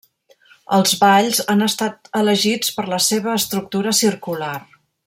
Els 0.77 0.93
balls 1.01 1.41
han 1.53 1.61
estat 1.67 2.11
elegits 2.23 2.75
per 2.79 2.87
la 2.97 3.01
seva 3.11 3.39
estructura 3.43 3.97
circular. 4.03 4.55